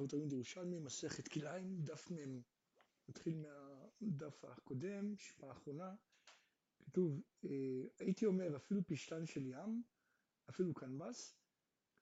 [0.00, 2.40] אנחנו תלמיד ירושלמי, מסכת כלאיים, דף מ',
[3.08, 5.94] נתחיל מהדף הקודם, שפה האחרונה,
[6.84, 7.50] כתוב, אה,
[7.98, 9.82] הייתי אומר אפילו פשטן של ים,
[10.50, 11.34] אפילו קנבס,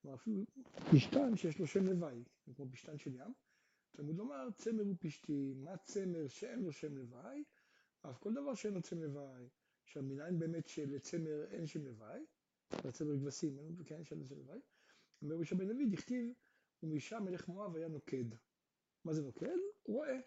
[0.02, 0.44] כלומר אפילו
[0.92, 2.24] פשטן שיש לו שם לוואי,
[2.54, 3.34] כמו פשטן של ים,
[3.90, 7.44] תלמוד לומר צמר הוא פשטי, מה צמר שאין לו שם לוואי,
[8.02, 9.48] אף כל דבר שאין לו שם לוואי.
[9.82, 12.24] עכשיו מניין באמת שלצמר אין שם לוואי,
[12.84, 14.60] לצמר כבשים כן, שם לוואי,
[15.22, 16.32] אומר רבי בן דוד, הכתיב
[16.82, 18.24] ומשם מלך מואב היה נוקד.
[19.04, 19.58] מה זה נוקד?
[19.84, 20.18] רואה.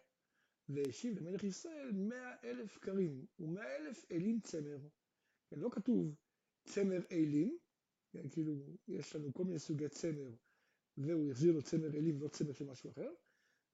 [0.70, 4.78] והשיב למלך ישראל מאה אלף קרים ומאה אלף אלים צמר.
[5.50, 6.16] כן, לא כתוב
[6.64, 7.58] צמר אלים,
[8.12, 8.54] כן, כאילו
[8.88, 10.30] יש לנו כל מיני סוגי צמר
[10.98, 13.14] והוא יחזיר לו צמר אלים, לא צמר של משהו אחר,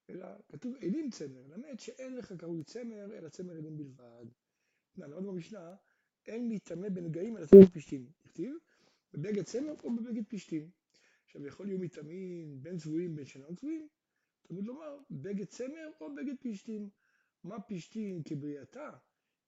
[0.10, 4.26] אלא כתוב אלים צמר, למד שאין לך קרוי צמר אלא צמר אלים בלבד.
[4.98, 5.76] למדנו במשנה,
[6.28, 8.12] אין להיטמא בנגעים אלא צמר פשתים.
[8.24, 8.56] כתיב,
[9.14, 10.70] בבגד צמר או בבגד פשתים.
[11.28, 13.88] עכשיו יכול להיות מטעמים בין צבועים בין שאינם צבועים,
[14.42, 16.90] תלמוד לומר בגד צמר או בגד פשתים.
[17.44, 18.92] מה פשתים כבריאתה?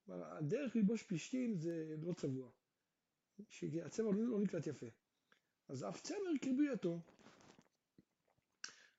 [0.05, 2.52] כלומר הדרך ללבוש פשתים זה לא צבוע,
[3.50, 4.85] שהצמר לא, נקלט יפה.
[5.67, 7.02] אז אף צמר כבריאתו.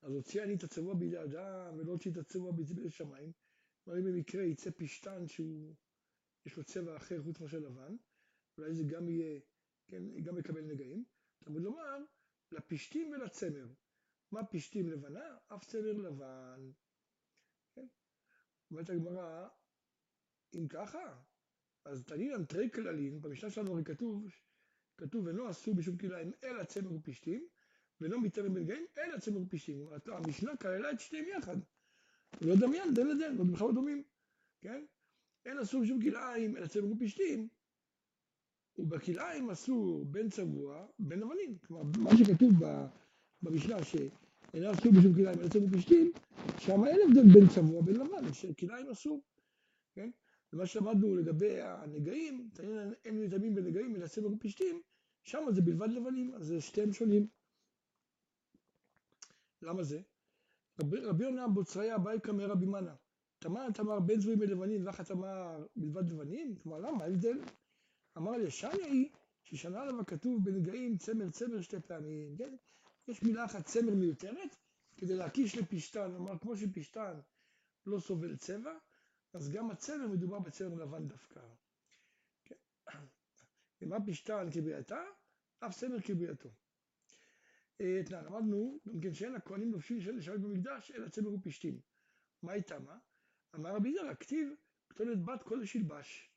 [0.02, 3.32] אז הוציאה אני את הצבוע בידי אדם ולא הוציא את הצבוע בידי שמיים.
[3.84, 5.74] כלומר אם במקרה יצא פשטן שהוא,
[6.46, 7.96] יש לו צבע אחר חוץ מאשר לבן,
[8.58, 9.40] אולי זה גם יהיה,
[9.88, 11.04] כן, גם יקבל נגעים.
[11.38, 12.04] תלמוד לומר
[12.52, 13.66] לפשתים ולצמר.
[14.32, 15.36] מה פשתים לבנה?
[15.54, 16.70] אף צמר לבן.
[17.74, 17.86] כן?
[18.70, 19.48] אומרת הגמרא,
[20.54, 21.20] אם ככה,
[21.84, 24.26] אז תנינן תרי כללים, במשנה שלנו הרי כתוב,
[24.96, 27.48] כתוב אינו אסור בשום כליים אלא צמר ופשתים,
[28.00, 29.88] ואינו מתאמן בנגעים אלא צמר ופשתים.
[30.06, 31.56] המשנה כללה את שתיהם יחד.
[32.40, 34.04] לא דמיין, דן לדן, לא בכלל לא דומים.
[34.60, 34.84] כן?
[35.44, 37.48] אין אסור בשום כליים אלא צמר ופשתים,
[38.78, 41.58] ובכלאיים אסור בין צבוע בין אבנים.
[41.66, 42.52] כלומר, מה שכתוב
[43.42, 46.12] במשנה שאינה אסור בשום כלאיים אלא צבוע פשתים,
[46.58, 49.22] שם אין הבדל בין צבוע בין לבן, שכלאיים אסור.
[49.94, 50.10] כן?
[50.52, 52.50] ומה שלמדנו לגבי הנגעים,
[53.04, 54.80] אין מתאמים בנגעים אלא צבע ופשתים,
[55.24, 57.26] שם זה בלבד לבנים, אז זה שתיהם שונים.
[59.62, 60.00] למה זה?
[60.78, 62.94] רבי יונה בוצריה באי קמא רבי מנה.
[63.38, 66.54] תמר תמר בין צבועים בלבנים ואחת אמר בלבד לבנים?
[66.54, 67.38] כלומר למה ההבדל?
[68.16, 69.10] אמר לי, שני היא
[69.42, 72.56] ששנה עליו הכתוב בנגעים צמר צמר שתי פעמים, כן?
[73.08, 74.56] יש מילה אחת צמר מיותרת
[74.96, 77.20] כדי להקיש לפשטן, כלומר כמו שפשטן
[77.86, 78.78] לא סובל צבע,
[79.32, 81.40] אז גם הצמר מדובר בצמר לבן דווקא.
[82.44, 82.54] כן?
[83.82, 85.04] ומה פשטן כבריאתה?
[85.60, 86.48] אף צמר כבריאתו.
[87.76, 91.80] אתנן, למדנו גם כן שאין הכהנים לובשים של לשרת במקדש אלא צמר ופשתים.
[92.42, 92.98] מה איתה מה?
[93.54, 94.48] אמר רבי זרע, כתיב
[94.88, 96.29] כתובת בת קודש ילבש.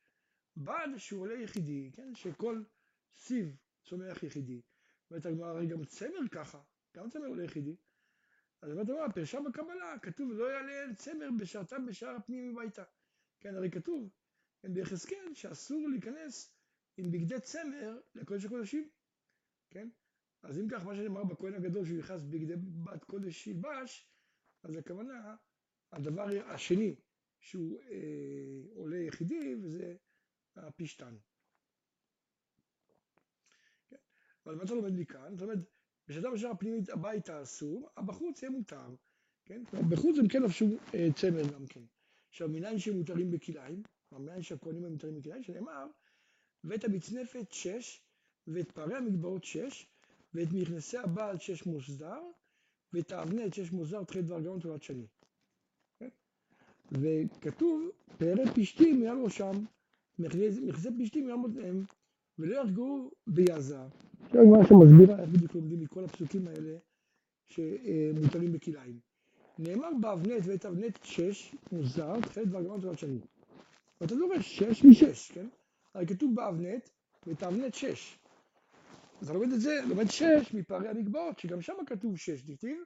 [0.57, 2.15] בד שהוא עולה יחידי, כן?
[2.15, 2.63] שכל
[3.15, 4.61] סיב צומח יחידי.
[5.09, 6.61] אומרת הגמרא, הרי גם צמר ככה,
[6.95, 7.75] גם צמר עולה יחידי.
[8.61, 12.83] אז אומרת הגמרא, פרשה בקבלה, כתוב לא יעלה צמר בשעתם בשער הפנים מביתה.
[13.39, 14.09] כן, הרי כתוב,
[14.59, 16.55] כן, ביחזקאל, שאסור להיכנס
[16.97, 18.89] עם בגדי צמר לקודש הקודשים,
[19.69, 19.89] כן?
[20.43, 24.09] אז אם כך, מה שנאמר בכהן הגדול שהוא נכנס בגדי בת קודש ילבש,
[24.63, 25.35] אז הכוונה,
[25.91, 26.95] הדבר השני
[27.39, 29.42] שהוא אה, עולה יחידי,
[30.73, 31.15] הפשתן.
[33.87, 33.97] כן?
[34.45, 35.37] אבל מה אתה לומד מכאן?
[35.37, 35.59] זאת אומרת,
[36.07, 38.95] כשאדם ישר הפנימית הביתה אסור, בחוץ יהיה מותר.
[39.45, 39.63] כן?
[39.89, 41.83] בחוץ הם כן לבשו אה, צמר גם כן.
[42.29, 45.87] עכשיו, מניין שהם מותרים בכליים, מניין שהכהנים הם מותרים בכליים, שנאמר,
[46.63, 48.01] ואת המצנפת שש,
[48.47, 49.87] ואת פערי המגבעות שש,
[50.33, 52.21] ואת מכנסי הבעל שש מוסדר,
[52.93, 55.07] ואת האבנת שש מוסדר, תחילת דבר גאון תולת שני.
[55.99, 56.09] כן?
[56.91, 59.65] וכתוב, פערי פשתים מעל ראשם,
[60.19, 61.83] מכסה פלישתים יעמוד להם,
[62.39, 63.77] ולא ירגעו ביעזה.
[64.25, 66.77] עכשיו הגמרא שמסבירה איך בדיוק לומדים מכל הפסוקים האלה
[67.45, 68.99] שמותרים בכלאיים.
[69.59, 73.21] נאמר באבנת ואת אבנת שש, מוזר, תחילת דבר גמרא תולת שנים.
[74.01, 75.47] ואתה דורש שש משש, כן?
[75.93, 76.89] הרי כתוב באבנת
[77.27, 78.19] ואת האבנת שש.
[79.21, 82.77] אז אתה לומד את זה, לומד שש מפערי המקבעות, שגם שם כתוב שש, דכתיב,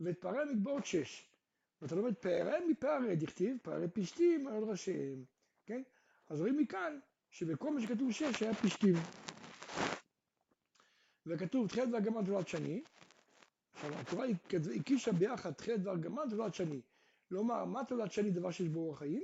[0.00, 1.28] ואת פערי המקבעות שש.
[1.82, 5.24] ואתה לומד פערי מפערי, דכתיב, פערי פשתים על ראשיהם,
[5.66, 5.82] כן?
[6.28, 6.98] אז רואים מכאן
[7.30, 8.94] שבכל מה שכתוב שש היה פשתים.
[11.26, 12.82] וכתוב תחילת דבר גמל תולד שני,
[13.72, 14.26] עכשיו התורה
[14.80, 16.80] הקישה ביחד תחילת דבר גמל תולד שני.
[17.30, 19.22] לומר, מה תולד שני דבר שיש בו אורח חיים?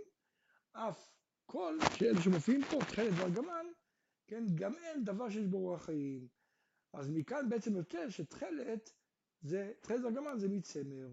[0.72, 1.14] אף
[1.46, 3.66] כל שאלה שמופיעים פה, תחילת דבר גמל,
[4.26, 6.28] כן, גם אין דבר שיש בו אורח חיים.
[6.92, 8.92] אז מכאן בעצם יוצא שתכלת
[9.40, 11.08] זה, תכלת דבר גמל זה מצמר.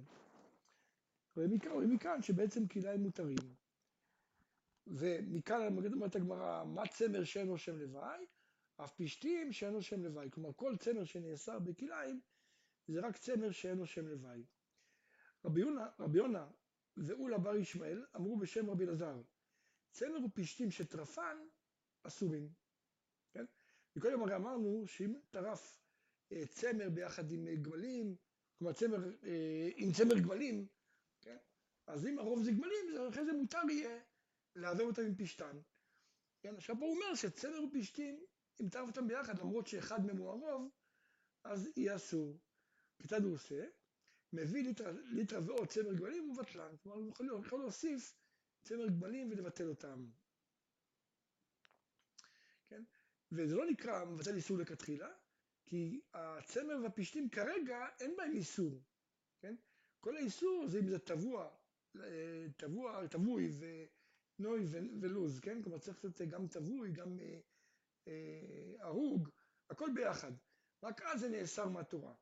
[1.36, 3.38] רואים מכאן שבעצם כלאיים מותרים.
[4.88, 8.26] ומכאן אומרת הגמרא, מה צמר שאין לו שם לוואי?
[8.78, 10.32] אף פשתים שאין לו שם לוואי.
[10.32, 12.22] כלומר, כל צמר שנאסר בכלאיים,
[12.88, 14.44] זה רק צמר שאין לו שם לוואי.
[15.46, 16.48] רבי יונה, רבי יונה
[16.98, 19.22] ואולה בר ישמעאל אמרו בשם רבי אלעזר,
[19.92, 21.38] צמר ופשתים שטרפן
[22.04, 22.50] אסורים.
[23.32, 23.46] כן?
[23.96, 25.80] וקודם הרי אמרנו שאם טרף
[26.32, 28.16] אה, צמר ביחד עם אה, גמלים,
[28.58, 30.68] כלומר צמר, אה, עם צמר גמלים,
[31.22, 31.38] כן?
[31.88, 34.00] אז אם הרוב זה גמלים, אחרי זה מותר יהיה
[34.56, 35.62] לערבב אותם עם פשתן.
[36.42, 36.56] כן?
[36.56, 38.26] עכשיו פה הוא אומר שצמר ופשתים,
[38.62, 40.72] אם טרף אותם ביחד, למרות שאחד מהם הוא הרוב,
[41.44, 42.40] אז יהיה אסור.
[43.00, 43.66] כיצד הוא עושה?
[44.34, 46.78] מביא ליטר, ליטר ועוד צמר גמלים ובטלן.
[46.78, 48.16] כלומר, הוא יכול, יכול להוסיף
[48.64, 50.10] צמר גמלים ולבטל אותם.
[52.68, 52.84] כן?
[53.32, 55.10] וזה לא נקרא מבטל איסור לכתחילה,
[55.66, 58.82] כי הצמר והפשתים כרגע אין בהם איסור.
[59.40, 59.56] כן?
[60.00, 61.50] כל האיסור זה אם זה טבוע,
[62.58, 63.50] טבוע, טבוי
[64.40, 64.66] ונוי
[65.02, 65.64] ולוז, כן?
[65.64, 67.40] כלומר צריך לעשות גם טבוי, גם אה,
[68.08, 69.30] אה, הרוג,
[69.70, 70.32] הכל ביחד.
[70.84, 72.14] רק אז זה נאסר מהתורה.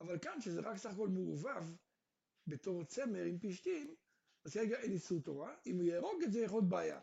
[0.00, 1.64] אבל כאן, שזה רק סך הכל מעורבב
[2.46, 3.94] בתור צמר עם פשתים,
[4.44, 5.56] אז כרגע אין איסור תורה.
[5.66, 7.00] אם הוא יהרוג את זה, יכול להיות בעיה.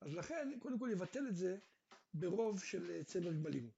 [0.00, 1.58] אז לכן, קודם כל יבטל את זה
[2.14, 3.70] ברוב של אה, צמר גמלים.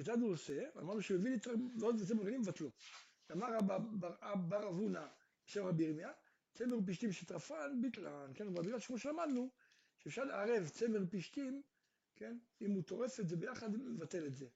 [0.00, 0.62] כיצד הוא עושה?
[0.78, 1.38] אמרנו שהוא הביא
[1.78, 2.70] ועוד צמר גמלים ובטלו.
[3.32, 3.48] אמר
[4.48, 5.08] בר אבונה,
[5.44, 6.12] שם רבי ירמיה,
[6.54, 9.50] צמר ופשתים שטרפן ביטלן, כן, אבל בגלל שכמו שאמרנו,
[9.98, 11.62] שאפשר לערב צמר פשתים,
[12.16, 14.46] כן, אם הוא טורף את זה ביחד, מבטל את זה.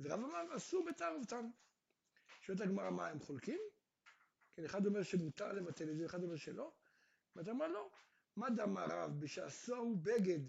[0.00, 1.50] ורב אמר, אסור בתערבתן.
[2.40, 3.60] שואלת הגמרא, מה הם חולקים?
[4.54, 6.72] כן, אחד אומר שמותר לבטל את זה, אחד אומר שלא,
[7.36, 7.90] ואתה אומר לא.
[8.36, 10.40] מה דם הרב בשעשו הוא בגד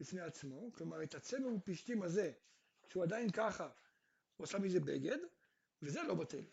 [0.00, 2.32] בפני עצמו, כלומר את הצמר ופשתים הזה,
[2.88, 3.68] שהוא עדיין ככה,
[4.36, 5.18] הוא עשה מזה בגד,
[5.82, 6.44] וזה לא בטל.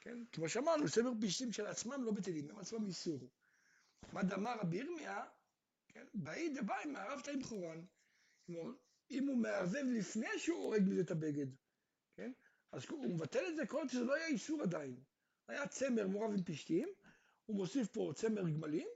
[0.00, 0.24] כן?
[0.32, 3.30] כמו שאמרנו, צמר פשתים של עצמם לא בטלים, הם עצמם איסור.
[4.12, 5.24] מה דאמר רבי ירמיה,
[5.88, 6.06] כן?
[6.14, 7.84] באי דבאי מערבת עם חורן.
[9.10, 11.46] אם הוא מערבב לפני שהוא הורג מזה את הבגד,
[12.14, 12.32] כן?
[12.72, 15.00] אז הוא מבטל את זה כל עוד שזה לא היה איסור עדיין.
[15.48, 16.88] היה צמר מעורב עם פשתים,
[17.46, 18.88] הוא מוסיף פה צמר גמלים,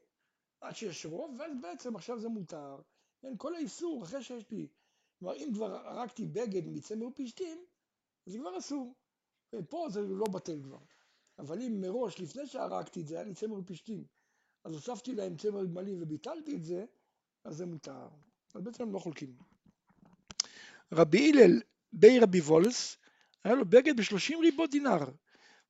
[0.60, 2.76] עד שיש רוב, ואז בעצם עכשיו זה מותר.
[3.20, 3.36] כן?
[3.36, 4.68] כל האיסור, אחרי שיש לי,
[5.24, 7.64] כלומר אם כבר הרגתי בגד מצמר ופשתים,
[8.26, 8.94] זה כבר אסור.
[9.68, 10.78] פה זה לא בטל כבר.
[11.38, 14.04] אבל אם מראש, לפני שהרגתי את זה, היה לי צמר ופשתים,
[14.64, 16.84] אז הוספתי להם צמר גמלים וביטלתי את זה,
[17.44, 18.08] אז זה מותר.
[18.54, 19.36] אז בעצם הם לא חולקים.
[20.92, 21.60] רבי הלל
[21.92, 22.96] בי רבי וולס,
[23.44, 25.04] היה לו בגד בשלושים ריבו דינר,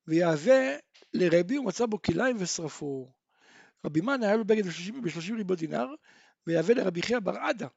[0.07, 0.77] ויהווה
[1.13, 3.11] לרבי ומצא בו כליים ושרפו.
[3.85, 4.65] רבי מן היה לו בגד
[5.03, 5.87] בשלושים ריבו דינר,
[6.47, 7.67] ויהווה לרבי חייא בר עדה,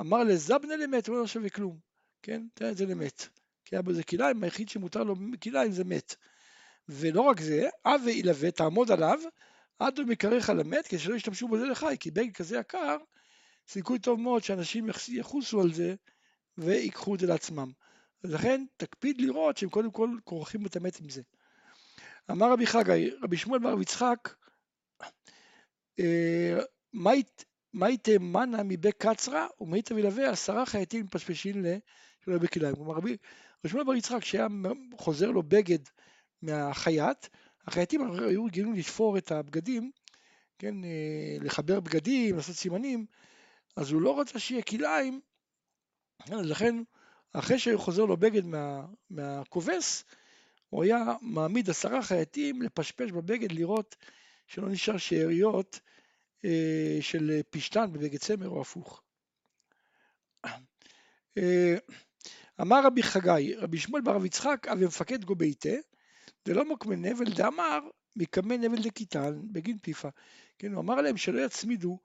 [0.00, 1.78] אמר לזבנה למת, הוא לא שווה כלום,
[2.22, 2.42] כן?
[2.54, 3.28] תראה את זה למת.
[3.64, 6.16] כי היה בזה כליים, היחיד שמותר לו כליים זה מת.
[6.88, 9.18] ולא רק זה, אב ילווה, תעמוד עליו,
[9.78, 12.96] עד הוא מקרך על המת, כדי שלא ישתמשו בזה לחי, כי בגד כזה יקר,
[13.68, 15.94] סיכוי טוב מאוד שאנשים יחוסו על זה
[16.58, 17.72] ויקחו את זה לעצמם.
[18.24, 21.22] לכן תקפיד לראות שהם קודם כל כורכים את המת עם זה.
[22.30, 24.34] אמר רבי חגי, רבי שמואל בר יצחק,
[26.00, 26.58] אה,
[27.74, 31.64] מי תמנע מבית קצרה ומי תבילווה עשרה חייטים מפשפשין
[32.24, 32.74] שלא בכליים.
[32.74, 33.16] כלומר רבי
[33.66, 34.46] שמואל בר יצחק שהיה
[34.98, 35.78] חוזר לו בגד
[36.42, 37.26] מהחייט,
[37.66, 39.90] החייטים היו רגילים לתפור את הבגדים,
[40.58, 43.06] כן, אה, לחבר בגדים, לעשות סימנים,
[43.76, 44.62] אז הוא לא רצה שיהיה
[46.30, 46.82] אז לכן
[47.32, 50.04] אחרי שהוא חוזר לו בגד מה, מהכובס,
[50.68, 53.96] הוא היה מעמיד עשרה חייטים לפשפש בבגד לראות
[54.46, 55.80] שלא נשאר שאריות
[57.00, 59.02] של פשטן בבגד צמר או הפוך.
[61.38, 61.76] אה,
[62.60, 65.74] אמר רבי חגי, רבי שמואל בר יצחק, אבי מפקד גו ביתה,
[66.46, 67.80] דלא מוקמי נבל דאמר,
[68.16, 70.08] מקמי נבל דקיטן בגין פיפה.
[70.58, 71.98] כן, הוא אמר להם שלא יצמידו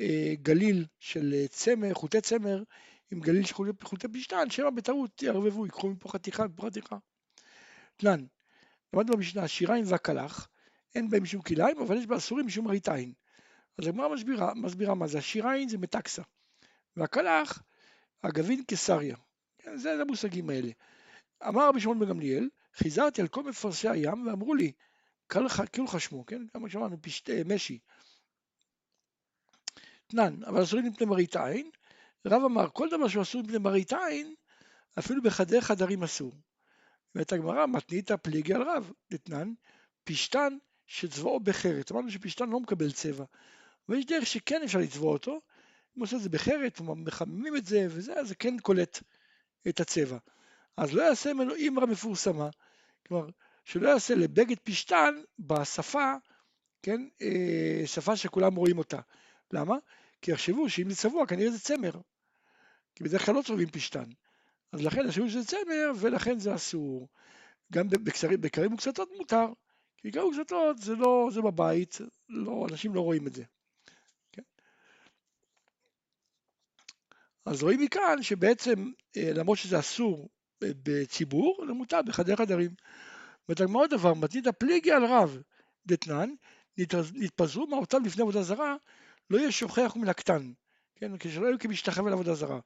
[0.00, 2.62] אה, גליל של אה, צמר, חוטי צמר,
[3.10, 6.96] עם גליל של חוטי, פשטן, שמא בטעות יערבבו, ייקחו מפה חתיכה ומפה חתיכה.
[7.96, 8.24] תנן,
[8.92, 10.48] למדנו במשנה, שיריים והקלח,
[10.94, 13.12] אין בהם משום כליים, אבל יש באסורים משום מראית עין.
[13.78, 16.22] אז הגמרא מסבירה, מסבירה מה זה, השיריים זה מטקסה,
[16.96, 17.62] והקלח,
[18.22, 19.16] הגבין קיסריה.
[19.74, 20.70] זה המושגים האלה.
[21.48, 24.72] אמר רבי שמעון בן גמליאל, חיזרתי על כל מפרשי הים ואמרו לי,
[25.28, 25.48] כאילו
[25.86, 26.42] חשמו, כן?
[26.52, 27.78] כמו שאמרנו, פשט, משי.
[30.06, 31.70] תנן, אבל אסורים מפני מראית עין.
[32.26, 34.34] רב אמר, כל דבר שהוא אסור מפני מראית עין,
[34.98, 36.32] אפילו בחדי חדרים אסור.
[37.14, 39.52] ואת הגמרא, מתנית פליגי על רב, דתנן,
[40.04, 41.92] פשטן שצבעו בחרת.
[41.92, 43.24] אמרנו שפשטן לא מקבל צבע.
[43.88, 45.40] ויש דרך שכן אפשר לצבוע אותו,
[45.96, 49.02] אם עושה את זה בחרת, מחממים את זה וזה, אז זה כן קולט
[49.68, 50.18] את הצבע.
[50.76, 52.48] אז לא יעשה ממנו אימרה מפורסמה,
[53.06, 53.28] כלומר,
[53.64, 56.14] שלא יעשה לבגד פשטן בשפה,
[56.82, 59.00] כן, אה, שפה שכולם רואים אותה.
[59.52, 59.76] למה?
[60.22, 61.92] כי יחשבו שאם זה צבוע כנראה זה צמר.
[62.94, 64.04] כי בדרך כלל לא צובעים פשטן.
[64.72, 67.08] אז לכן השימוש זה צמר, ולכן זה אסור.
[67.72, 67.88] גם
[68.40, 69.46] בקרים וקצתות מותר,
[69.96, 73.44] כי קרים וקצתות זה לא, זה בבית, לא, אנשים לא רואים את זה.
[77.46, 80.28] אז רואים מכאן שבעצם, אה, למרות שזה אסור
[80.60, 82.70] בציבור, זה מותר בחדר חדרים.
[83.48, 85.38] ותגמר דבר, מתנית הפליגי על רב
[85.86, 86.30] דתנן,
[87.14, 88.76] נתפזרו מעותיו לפני עבודה זרה,
[89.30, 90.52] לא יהיה שוכח ומלקטן.
[90.96, 92.58] כן, כשלא יהיו כמשתחווה לעבודה זרה.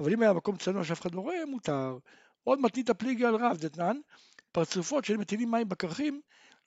[0.00, 1.98] אבל אם היה מקום צנוע שאף אחד לא רואה, מותר.
[2.44, 3.96] עוד מתנית הפליגי על רב דתנן,
[4.52, 6.20] פרצופות של מטילים מים בקרחים,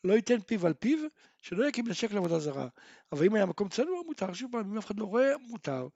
[0.04, 1.00] לא ייתן פיו על פיו,
[1.42, 2.68] שלא יהיה כמנשק לעבודה זרה.
[3.12, 4.34] אבל אם היה מקום צנוע, מותר.
[4.34, 5.88] שוב פעם, אם אף אחד לא רואה, מותר.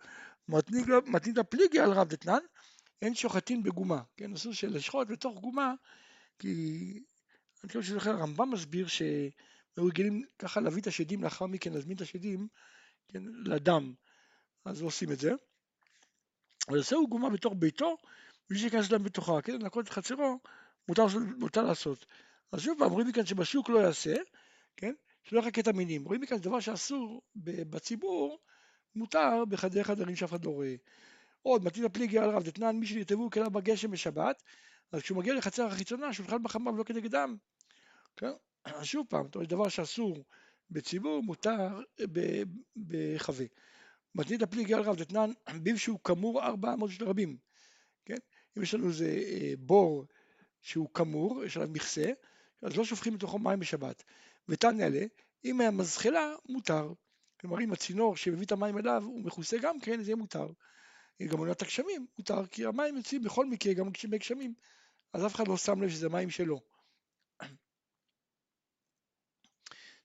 [0.47, 2.39] מתנית הפליגי על רב דתנן,
[3.01, 4.01] אין שוחטין בגומה.
[4.17, 5.73] כן, אסור לשחוט בתוך גומה,
[6.39, 7.03] כי
[7.63, 9.31] אני חושב שזה הרמב"ם מסביר שהיו
[9.77, 12.47] רגילים ככה להביא את השדים, לאחר מכן להזמין את השדים,
[13.07, 13.93] כן, לדם.
[14.65, 15.31] אז עושים את זה.
[16.69, 17.97] אבל עושה גומה בתוך ביתו,
[18.49, 20.39] מי שייכנס להם בתוכה, כן, לנקות את חצרו,
[20.87, 21.05] מותר,
[21.37, 22.05] מותר לעשות.
[22.51, 24.15] אז שוב פעם, רואים מכאן שבשוק לא יעשה,
[24.77, 26.03] כן, שלא יחכה את המינים.
[26.03, 28.39] רואים מכאן דבר שאסור בציבור,
[28.95, 30.75] מותר בחדרי חדרים שאף אחד לא רואה.
[31.41, 34.43] עוד, מתאים הפליגי על רב דתנן, מי שנכתבו כליו בגשם בשבת,
[34.91, 37.37] אז כשהוא מגיע לחצר החיצונה, שולחן בחמה ולא כנגדם.
[38.17, 38.31] כן?
[38.65, 40.23] אז שוב פעם, זאת אומרת, דבר שאסור
[40.71, 41.81] בציבור, מותר
[42.77, 43.45] בחווה.
[44.15, 45.31] מתנית הפליגי על רב דתנן,
[45.61, 47.37] ביב שהוא כמור ארבע אמות של רבים.
[48.05, 48.17] כן?
[48.57, 50.05] אם יש לנו איזה אה, בור
[50.61, 52.11] שהוא כמור, יש עליו מכסה,
[52.61, 54.03] אז לא שופכים לתוכו מים בשבת.
[54.49, 55.05] ותן אלה,
[55.45, 56.93] אם היה מזחלה, מותר.
[57.43, 60.47] כלומר, אם הצינור שמביא את המים אליו הוא מכוסה גם כן, זה מותר.
[61.27, 64.53] גם עונת הגשמים מותר, כי המים יוצאים בכל מקרה גם כשמי גשמים,
[65.13, 66.61] אז אף אחד לא שם לב שזה מים שלו.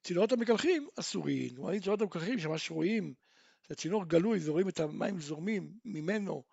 [0.02, 3.14] צינורות המקלחים אסורים, כלומר צינורות המקלחים שממש רואים
[3.62, 6.44] שהצינור גלוי ורואים את המים זורמים ממנו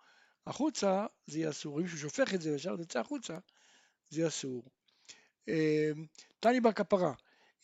[0.46, 1.80] החוצה, זה יהיה אסור.
[1.80, 3.38] אם שהוא שופך את זה וישר יוצא החוצה,
[4.10, 4.70] זה יהיה אסור.
[6.40, 7.12] תני בר כפרה,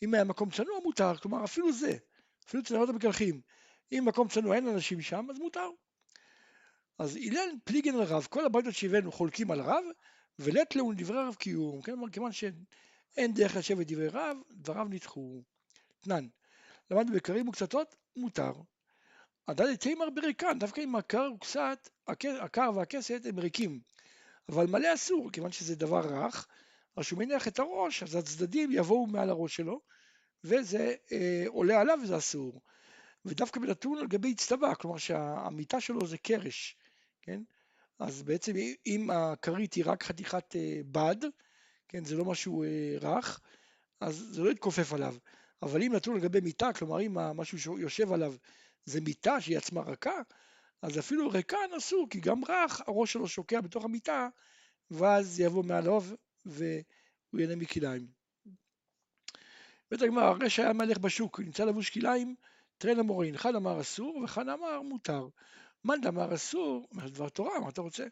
[0.03, 1.97] אם היה מקום צנוע מותר, כלומר אפילו זה,
[2.47, 3.41] אפילו צינורות המקלחים,
[3.91, 5.69] אם מקום צנוע אין אנשים שם, אז מותר.
[6.99, 9.83] אז הלל פליגן לרב, כל הבעיות שהבאנו חולקים על רב,
[10.39, 15.43] ולט לאון דברי רב קיום, כן, כיוון שאין דרך לשבת דברי רב, דבריו נדחו.
[15.99, 16.27] תנן,
[16.91, 18.51] למדנו בקרים וקצתות, מותר.
[19.47, 23.79] עדיין תימר בריקן, דווקא אם הקר וקצת, הקר והכסת הם ריקים,
[24.49, 26.47] אבל מלא אסור, כיוון שזה דבר רך,
[26.95, 29.81] אז שהוא מניח את הראש, אז הצדדים יבואו מעל הראש שלו,
[30.43, 32.61] וזה אה, עולה עליו וזה אסור.
[33.25, 36.77] ודווקא בנתון על גבי אצטבה, כלומר שהמיטה שלו זה קרש,
[37.21, 37.41] כן?
[37.99, 38.53] אז בעצם
[38.85, 41.15] אם הכרית היא רק חתיכת אה, בד,
[41.87, 43.39] כן, זה לא משהו אה, רך,
[43.99, 45.15] אז זה לא יתכופף עליו.
[45.61, 48.33] אבל אם נתון לגבי מיטה, כלומר אם משהו שיושב עליו
[48.85, 50.21] זה מיטה שהיא עצמה רכה,
[50.81, 54.27] אז אפילו ריקן אסור, כי גם רך, הראש שלו שוקע בתוך המיטה,
[54.91, 56.03] ואז יבוא מעליו
[56.45, 58.22] והוא ייהנה מכליים.
[59.93, 62.35] בית הגמרא, הרי שהיה מלך בשוק, נמצא לבוש כליים,
[62.77, 65.27] תראה למורין, אחד אמר אסור ואחד אמר מותר.
[65.83, 68.05] מאן דאמר אסור, דבר תורה, מה אתה רוצה?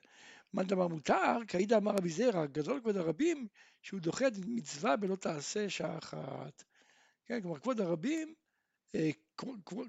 [0.54, 3.48] מאן דאמר מותר, כאידא אמר רבי זרע, גדול כבוד הרבים,
[3.82, 6.64] שהוא דוחה את מצווה בלא תעשה שעה אחת.
[7.26, 8.34] כן, כלומר כבוד הרבים,
[8.96, 9.10] אה,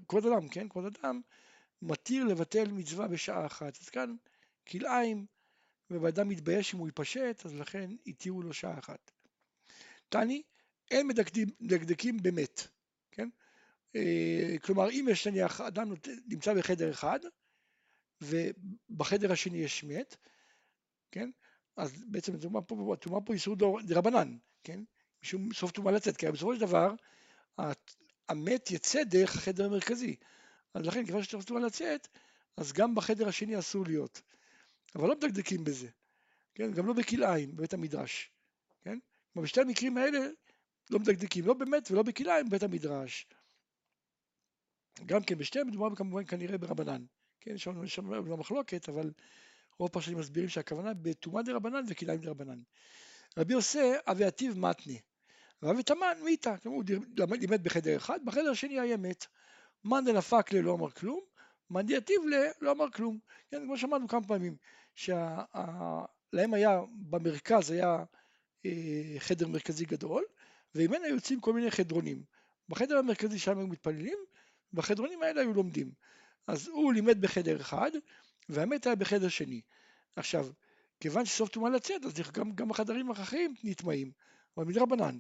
[0.09, 1.21] כבוד אדם, כן, כבוד אדם,
[1.83, 3.79] מתיר לבטל מצווה בשעה אחת.
[3.81, 4.15] אז כאן
[4.69, 5.27] כלאיים,
[5.91, 9.11] ובאדם מתבייש אם הוא יפשט, אז לכן התירו לו שעה אחת.
[10.09, 10.43] תני,
[10.93, 11.07] אין
[11.61, 12.67] מדקדקים באמת,
[13.11, 13.29] כן?
[13.97, 15.95] אה, כלומר, אם יש נניח אדם
[16.27, 17.21] נמצא בחדר אחד,
[18.21, 20.17] ובחדר השני יש מת,
[21.11, 21.31] כן?
[21.77, 23.57] אז בעצם הטומאה פה, פה איסור
[23.87, 24.81] דרבנן, כן?
[25.23, 26.95] משום סוף טומאה לצאת, כי בסופו של דבר
[28.29, 30.17] המת יצא דרך החדר המרכזי.
[30.75, 32.09] אז לכן כיוון שצריך טומאה לצאת,
[32.57, 34.23] אז גם בחדר השני אסור להיות.
[34.95, 35.89] אבל לא מדקדקים בזה,
[36.55, 36.73] כן?
[36.73, 38.31] גם לא בכלאיים, בבית המדרש,
[38.83, 38.99] כן?
[39.33, 40.19] כלומר בשתי המקרים האלה
[40.91, 43.27] לא מדקדקים, לא באמת ולא בכלאיים בבית המדרש.
[45.07, 47.05] גם כן בשתיהם מדובר כמובן כנראה ברבנן.
[47.41, 49.11] כן, יש לנו שם לא מחלוקת, אבל
[49.79, 52.59] רוב הפרשנים מסבירים שהכוונה בטומאה דה רבנן וכלאיים דה רבנן.
[53.39, 54.95] רבי יוסי אביעתיב מתנה,
[55.63, 56.85] רבי תמן מיתה, כלומר הוא
[57.17, 59.27] לימד בחדר אחד, בחדר השני היה מת.
[59.85, 61.21] מאן דנפק ללא אמר כלום,
[61.71, 63.19] מאן דיעתיב ללא אמר כלום.
[63.51, 64.57] כן, כמו שאמרנו כמה פעמים,
[64.95, 68.05] שלהם היה במרכז היה
[68.67, 70.25] אה, חדר מרכזי גדול,
[70.75, 72.23] וממנה יוצאים כל מיני חדרונים.
[72.69, 74.19] בחדר המרכזי שם היו מתפללים,
[74.73, 75.93] בחדרונים האלה היו לומדים.
[76.47, 77.91] אז הוא לימד בחדר אחד,
[78.49, 79.61] והמת היה בחדר שני.
[80.17, 80.49] עכשיו,
[81.01, 84.13] כיוון שסוף טומאה לצאת, אז גם, גם החדרים האחרים נטמעים,
[84.57, 85.19] אבל מדרבנן.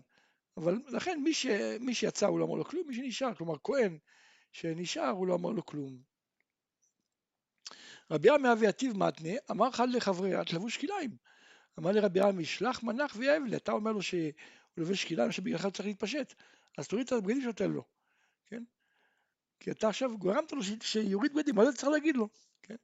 [0.56, 1.46] אבל לכן מי, ש,
[1.80, 3.98] מי שיצא הוא לא אמר לו כלום, מי שנשאר, כלומר כהן
[4.52, 5.98] שנשאר הוא לא אמר לו כלום.
[8.10, 11.16] רבי עמי אבי עטיב מתנה אמר אחד לחברי את לבוש כליים.
[11.78, 14.02] אמר לי רבי עמי, שלח מנח ויאהב לי, אתה אומר לו
[14.74, 16.34] שהוא לובש כליים שבגללך צריך להתפשט,
[16.78, 17.84] אז תוריד את הבגדים שנותן לו,
[18.46, 18.64] כן?
[19.60, 22.28] כי אתה עכשיו גרמת לו שיוריד בגדים, מה זה צריך להגיד לו,
[22.62, 22.76] כן?